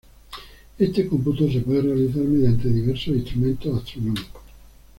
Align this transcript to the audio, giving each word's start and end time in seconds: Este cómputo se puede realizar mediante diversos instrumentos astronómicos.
Este 0.79 1.07
cómputo 1.07 1.47
se 1.51 1.59
puede 1.59 1.83
realizar 1.83 2.23
mediante 2.23 2.69
diversos 2.69 3.15
instrumentos 3.15 3.77
astronómicos. 3.83 4.41